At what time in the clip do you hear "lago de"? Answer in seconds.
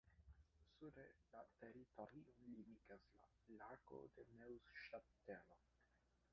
3.61-4.29